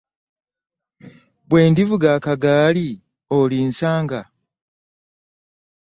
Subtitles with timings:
[1.49, 2.87] Bwe ndivuga akagaali
[3.37, 4.21] olinsanga?